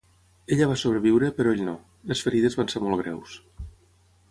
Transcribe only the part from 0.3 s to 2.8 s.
Ella va sobreviure, però ell no, les ferides van